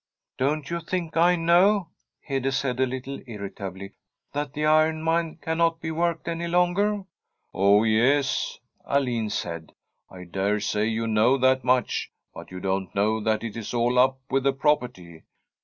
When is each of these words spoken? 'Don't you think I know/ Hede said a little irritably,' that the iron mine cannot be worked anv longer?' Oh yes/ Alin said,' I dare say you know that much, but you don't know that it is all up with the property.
'Don't 0.39 0.67
you 0.71 0.79
think 0.81 1.15
I 1.15 1.35
know/ 1.35 1.89
Hede 2.21 2.51
said 2.55 2.79
a 2.79 2.87
little 2.87 3.21
irritably,' 3.27 3.93
that 4.33 4.53
the 4.53 4.65
iron 4.65 5.03
mine 5.03 5.35
cannot 5.39 5.79
be 5.79 5.91
worked 5.91 6.25
anv 6.25 6.49
longer?' 6.49 7.03
Oh 7.53 7.83
yes/ 7.83 8.57
Alin 8.89 9.29
said,' 9.29 9.73
I 10.09 10.23
dare 10.23 10.59
say 10.59 10.87
you 10.87 11.05
know 11.05 11.37
that 11.37 11.63
much, 11.63 12.11
but 12.33 12.49
you 12.49 12.59
don't 12.59 12.95
know 12.95 13.21
that 13.21 13.43
it 13.43 13.55
is 13.55 13.75
all 13.75 13.99
up 13.99 14.17
with 14.31 14.43
the 14.45 14.53
property. 14.53 15.21